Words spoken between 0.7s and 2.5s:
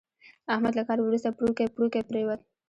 له کار ورسته پړوکی پړوکی پرېوت.